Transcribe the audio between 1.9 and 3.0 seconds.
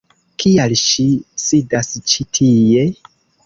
ĉi tie?